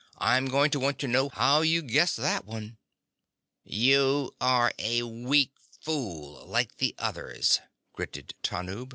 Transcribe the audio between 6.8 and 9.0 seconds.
others," gritted Tanub.